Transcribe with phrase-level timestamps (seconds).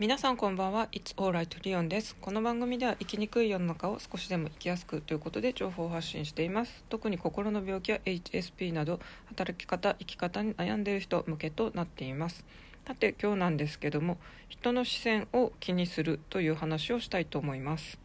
[0.00, 0.88] 皆さんこんばんは。
[0.92, 2.16] It's Alright リオンです。
[2.18, 6.82] この番組では生きにくい世の中を少しでも生きやすくということで情報を発信しています。
[6.88, 12.46] 特に心の病気や HSP など働き方生き方に悩んでいる人向けとなっています。
[12.86, 14.16] さて今日なんですけども
[14.48, 17.98] 人の視線を気にするという話をしたいと思います。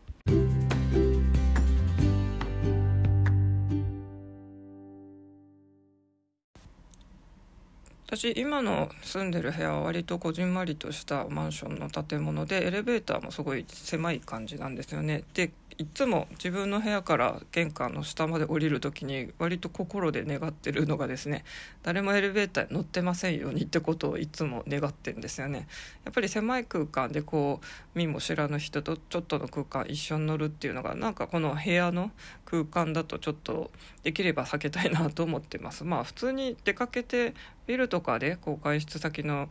[8.15, 15.23] 私今の住んでる部屋は割とこじんまりとしたマンションの建物でエレベーターもすごい狭い感じなんですよね。
[15.33, 21.43] でいつも自分の部屋から玄関の下まで降りる時に割と心で願ってるのがですね
[21.83, 25.67] 誰もエレベーターに乗ってませんようにってことをいつも願ってんですよね。
[26.05, 32.11] やっぱり狭い空間でこう見も知らぬ人とちょっとの空間一緒に乗るっていうのがなんかこの部屋の
[32.45, 33.71] 空間だとちょっと
[34.03, 35.83] できれば避けたいなと思ってます。
[35.83, 37.33] まあ普通に出かけて
[37.67, 39.49] ビルとかでこう外出先の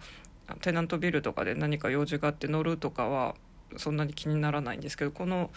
[0.62, 3.34] テナントビルとかで何か用事があって乗るとかは
[3.76, 5.50] そんなに気にならないんですけどこの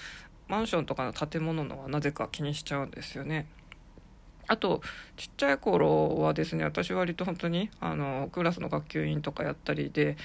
[0.47, 3.47] マンションとかの建物のはなぜか気にしちゃうんですよね。
[4.47, 4.81] あと
[5.17, 10.15] ちっちゃい頃はですね私割と本当にあのクラスの学級委員とかやったりで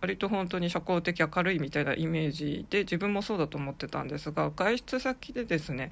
[0.00, 5.90] 割と本当に社交的明るいみたいなイメージで自分もそうだと思ってたんですが外出先でですね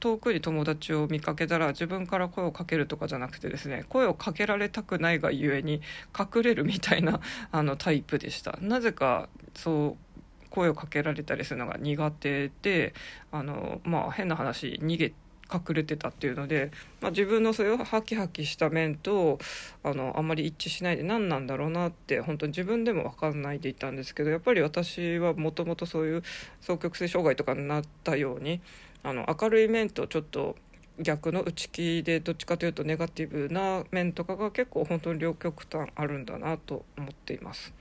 [0.00, 5.80] 遠くに友達を見かけたら自分から声をかけるとかじゃなくてですね声をかけられたくないがゆえに
[6.18, 7.20] 隠れるみたいな
[7.52, 10.11] あのタイプでしたなぜかそう
[10.52, 12.94] 声をかけられたりするのが苦手で
[13.30, 15.12] あの、まあ、変な話逃げ
[15.52, 19.38] 隠れてたっていうので、まあ、自分のそういうハキハキした面と
[19.82, 26.22] あのあんまり一致しないで何なんだろうなって本当に自分でも分かんないでいたんですけどやっぱり私はもともとそういう
[26.60, 28.60] 双極性障害とかになったように
[29.02, 30.56] あの明るい面とちょっと
[30.98, 37.72] 逆の内気でどっちかというとネガティブな面とかが結構本当に両極端あるんだなと思っています。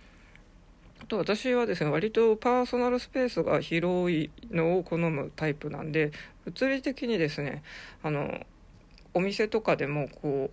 [1.02, 6.12] あと私はですね割とパーソナルスペースが広いのを好むタイプなんで
[6.46, 7.64] 物理的にですね
[8.04, 8.46] あの
[9.14, 10.52] お店とかでもこ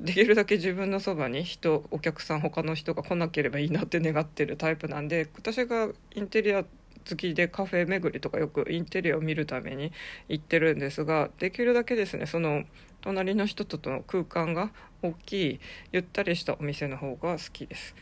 [0.00, 9.92] うできるだけ自分のそばに人お客さん他の人が来なければいいなって願ってるタイプなんで私がインテリア好きでカフェ巡りとかよくインテリアを見るために
[10.28, 12.64] 行ってるんですができるだけですねその
[13.02, 14.70] 隣の人との空間が
[15.02, 15.60] 大きい
[15.92, 17.94] ゆったりしたお店の方が好きです。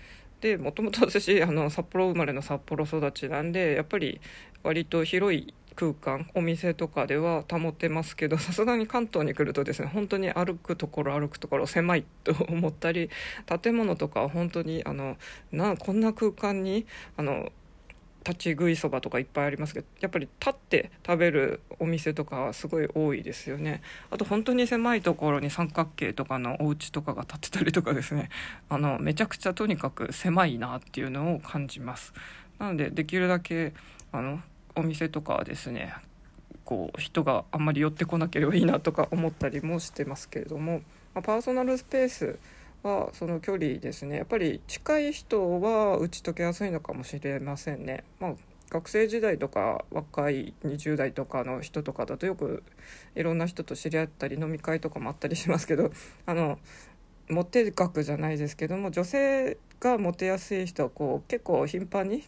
[0.44, 4.21] でもともと私あの札幌生まれの札幌育ちなんでやっぱり
[4.62, 13.09] 割と広い空間お店とかでは保てますけど さすがに関東に来るとですね本当に歩くところ歩くところ狭いと思ったり
[13.62, 15.16] 建物とかは本当にあの
[15.50, 16.84] なこんな空間に
[17.16, 17.50] あの
[18.26, 23.82] 立ち食いそばとかいっぱいありますけどやっぱり立って食べるお店とかはすごい多いですよね。
[24.10, 28.30] あと本当に狭いところに三角形とかのお家とかが建ってたりとかですね。
[28.70, 32.14] あのめちゃくちゃとにかく狭いなっていうのを感じます。
[32.58, 33.74] なのでできるだけ
[34.10, 34.41] あの
[34.74, 35.94] お店とかはですね
[36.64, 40.80] こう人があんまり寄ってこなければいいなとか思ったりもしてますけれども、
[41.14, 42.38] まあ、パーソナルスペース
[42.84, 48.05] はその距離ですねやっぱり近い人は打ち解けやすいのかもしれませんね。
[48.21, 48.34] まあ
[48.71, 52.65] 学生時代とか若い20代とかの人とかだとよく
[53.15, 55.93] いろんな人と知り合ったり飲み会とかもあったりしますけど
[56.27, 56.59] あの
[57.28, 62.25] モテ学じゃないですけども女性がモテやすい人はこう結構頻繁に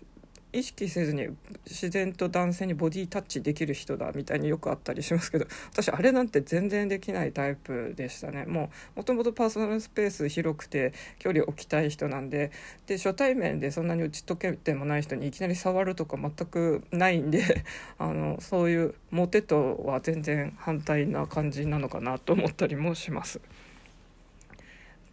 [0.56, 1.28] 意識せずに
[1.66, 12.50] 自然と男性にボディタッチできる人だみたいによくあったりしますけど 私あれなんて全然できないタイプでしたねもうもともとパーソナルスペース広くて距離を置きたい人なんで
[12.86, 17.64] で初対面でそんなに打ち解けてもない人にいきなり触るとか全くないんで
[17.98, 23.40] あのそういうモテとは全然反対な感じなのかなと思ったりもします。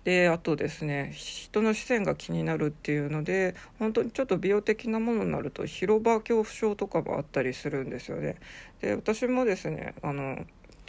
[0.04, 8.36] であとですね人の視線が気になるっていうので本当にちょっと美容的なものになると広場恐怖症とかもあったりするんですよね。
[8.82, 10.46] で私もですねあの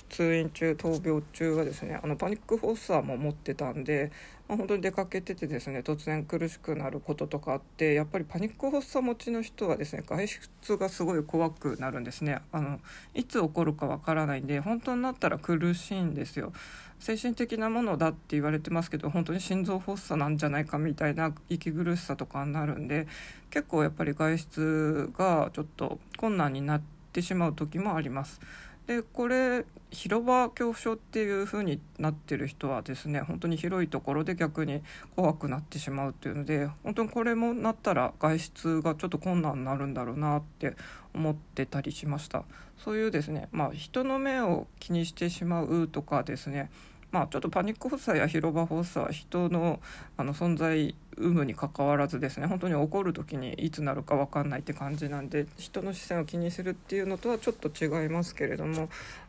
[0.09, 4.13] 通院中闘病中はですねあのパニック発作も持ってたんで、
[4.49, 12.79] まあ、本当に出かけててですね突然苦しくなることとかあってやっぱりパニック発作持ちの人はですね外出がすごい怖くなるんですねあの
[13.14, 16.52] いつ起こるかわからないんで本当になったら苦しいんですよ
[16.99, 23.06] 精神的なものだって言われてますけど本当に心臓発作なんじゃないかみたいな息苦しさとかになるんで
[23.50, 26.82] 結構やっぱり外出がちょっと困難になっ
[27.12, 28.40] てしまう時もあります。
[28.87, 34.83] でこれ広場恐怖症っていう風になってる人はですね本当に広いところで逆に
[35.17, 40.77] 怖くなってしまうっていうので本当にこれもなったら外出がちょっと困難になるんだろうなって
[41.15, 42.45] 思ってたりしました。
[42.77, 46.71] そういうですねまあ人の目を気にしてしまうとかですね
[47.14, 49.78] まあ、ちょっとパニック発作や広場発作は人の
[50.16, 58.88] あの存在有無にかかわらずですね本当に起こる時にいつなるか分かんないって感じなんで人の視線を気にするっていうのとはちょっと違いますけれども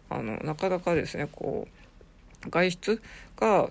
[0.10, 1.68] あのなかなかですねこ
[2.44, 3.02] う外出
[3.38, 3.70] が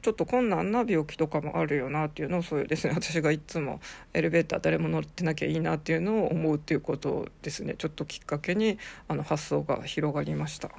[0.00, 3.80] ちょっと困難な病気とかもあるよなっていうのをそういうですね 私がいつも
[4.14, 8.78] エレベーター誰も乗ってなきゃいいなっていうのを思うっていうことをですねちょっときっかけに
[9.08, 10.70] あの発想が広がりました。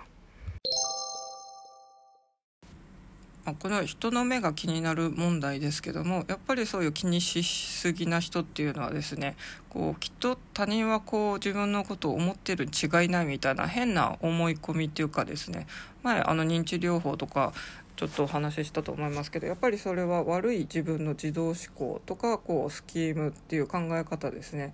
[3.47, 9.35] まこれは人の目が気になる問題ですけどもやっぱりそういう気にしすぎな人っていうのはですね
[9.69, 15.65] こうきっと他人はこう自分のことを思ってるに違いないみたいな変な思い込みっていうかですね
[16.03, 17.53] 前あの認知療法とか
[17.95, 24.73] ちょっとお話ししたと思いますけどやっぱりそれは悪い自分の自動思考とかこうスキームっていう考え方ですね。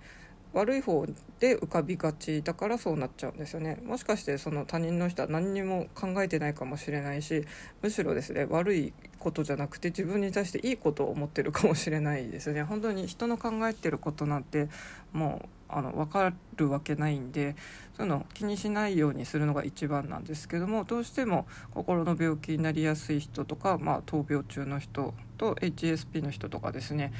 [0.54, 1.04] 悪い方
[1.40, 3.78] で浮かびがちだからそうなっちゃうんですよね。
[3.84, 7.44] もしかしてその他人の人は何にも考えてないかもしれないし
[7.82, 12.62] むしろですね悪いことじゃなくて自分に対していいことを思ってるかもしれないですね。
[12.62, 14.68] 本当に人の考えてることなんて
[15.12, 17.56] もうあの分かるわけないんで
[17.96, 27.12] そういうの気にしないようにするのが一番なんですけどもどうしても心の病気になりやすい人とか、まあ、闘病中の人と HSP の人とかですね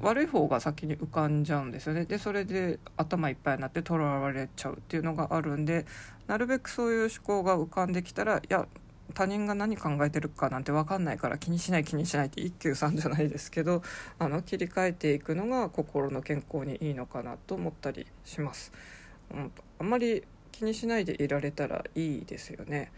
[0.00, 5.86] 悪い方が先に浮かんじゃうんですよねでそれで頭いっぱいになってとらわれちゃうっていうのがあるんで
[6.26, 8.66] なるべくそういう思考が浮かんできたらいや
[9.12, 13.82] 他人が何考えてるかなんて分かんないから気にしない気にしないって一休さんじゃないですけど
[14.18, 18.72] あの切り替えていくのが心の健康にいいのかなと思ったりします。
[19.30, 22.92] うん、あんまり気にしないでいられたらいいですよね。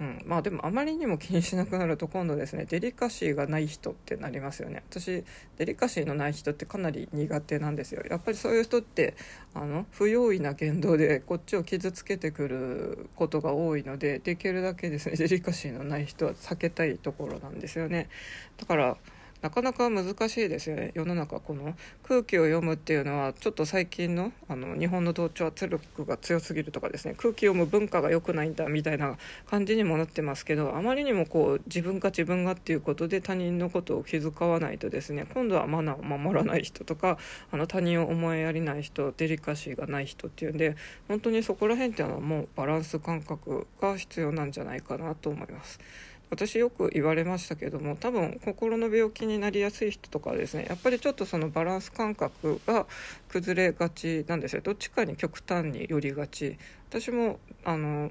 [0.00, 4.82] うん、まあでもあまりにも気にしなくなると今度ですねデリカシーがない人ってなりますよね。
[4.88, 5.24] 私
[5.58, 8.02] デリカシーのない人ってかなり苦手なんですよ。
[8.08, 9.14] やっぱりそういう人って
[9.52, 18.08] あの不用意な言動でこっちを傷つけてくることが多いのでできるだけですねデリカシーのない人は避けたいところなんですよね。
[18.56, 18.96] だから
[19.42, 29.16] なかなか難しいですよね世の中この空気を読むっていうのはちょっと最近のあの日本の同調圧力が強すぎるとかですね空気読む文化が良くないんだみたいな
[29.48, 37.16] 感じにもなってますけどあまりにもこう自分が自分がっていうことで他人のことを気遣わないとですね今度はマナーを守らない人とか
[37.50, 40.76] あの他人を思いやりない人デリカシーがない人っていうんで
[41.08, 45.78] 本当にそこら辺っていうのはもうバランス感覚が必要なんじゃないかなと思います。
[46.30, 52.86] 私よく言われましたけども多分心の病気になりやすい人とかはですねやっぱりちょっとそのバランス感覚が
[53.28, 54.62] 崩れがちなんですよ。
[54.62, 56.56] どっちかに極端に寄りがち。
[56.88, 58.10] 私もあの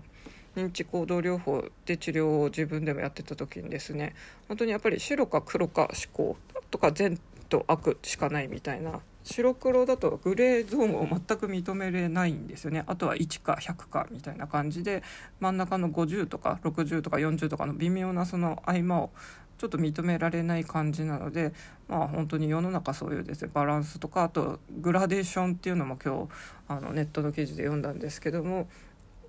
[0.56, 4.16] 認知行動療法で治療を自分でもやってた時にですね
[4.48, 6.38] 本当にやっぱり白か黒か思考
[6.72, 9.00] とか善と悪しかないみたいな
[9.31, 15.04] 白黒だとグレーゾーンを全く認めれないんですよねあとは1か100かみたいな感じで
[15.40, 19.12] 真ん中の50とか60とか40とかの微妙なその合間を
[19.60, 21.54] ちょっと認められない感じなので
[21.88, 26.30] まあ本当に世の中そういうですねバランスとかあとグラデーションっていうのも今日
[26.68, 28.68] あのネットの記事で読んだんですけども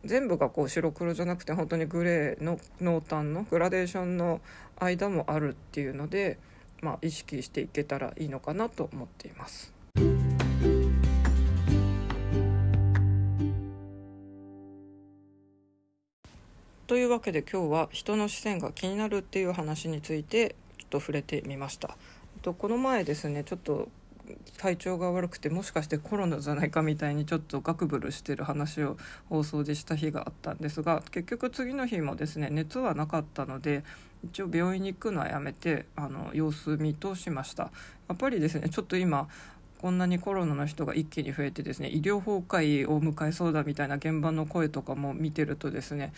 [0.04, 4.40] 全部がこう白黒じゃなくて本当にグレーの濃淡のグラデーションの
[4.78, 6.38] 間もあるっていうので、
[6.80, 9.79] まあ、意識していけたらいいのかなと思っています。
[16.90, 21.96] というわけで今日は人の視線が気になるっていう話についてちょっと触れてみました。
[22.42, 23.88] とこの前ですねちょっと
[24.58, 28.96] 体調が悪くてもしかしてコロナじゃないかみたいにちょっとガクブルしてる話を
[29.28, 33.84] 放送でした日があったんですが結局次の日もですね熱はなかったので
[34.24, 37.70] 一応病院に行くのはやめてあの様子見としました
[38.08, 39.28] やっぱりですねちょっと今
[39.80, 46.12] こんなにコロナの人が一気に増えてですね医療崩壊を迎えそうだみたいな現場の声とかも見てるとですね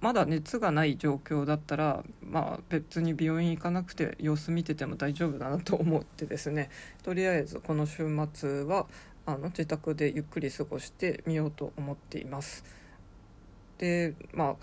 [0.00, 6.68] まだ熱がない状況だったら、まあ、別に病院行かなくて様子見てても大丈夫だなと思ってですね
[7.04, 8.86] とりあえずこの週末は
[9.24, 12.64] あの自宅でゆっくり過ごしてみようと思っています。
[13.78, 14.56] でまあ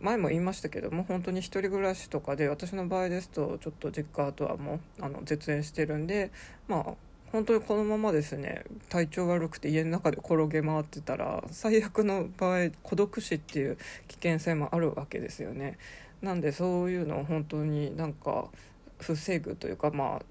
[0.00, 6.30] 前も言いましたけども本当に1人暮らしとかで私の場合ですとちょっと実家とはもうあの絶縁してるんで
[6.68, 13.76] まあ本当にこのままですね体調悪くて家の中で転げ回ってたら最悪の場合孤独死っていう
[14.08, 15.78] 危険性もあるわけですよね。
[16.22, 18.46] なんでそういうのを本当になんか
[18.98, 20.22] 防ぐというかまあ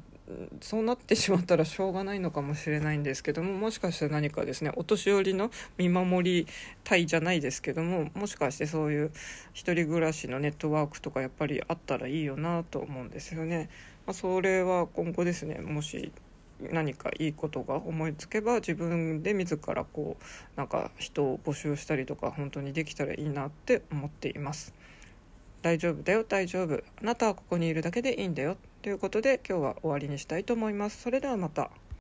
[0.59, 6.47] そうなってしまったらしょうがないのかもしれないんですけどももしかして何かですねお年寄りの見守り
[6.83, 9.11] 隊じゃないですけどももしかしてそういう
[9.53, 13.69] 一人暮らしのネットワークとかやっぱりあったらいいよなと思うんですよね。
[14.07, 16.11] まあ、それは今後ですねもし
[16.59, 20.23] 何かいいことが思いつけば自分で自らこう
[20.57, 24.73] なんか人を募集したりとか本当にできたらいいなって思っています。
[25.61, 26.83] 大丈夫だよ大丈夫。
[27.01, 28.57] あなたはここにいるだけでいいんだよ。
[28.81, 31.01] ということで今日は終わりにしたいと思います。
[31.01, 31.71] それではまた。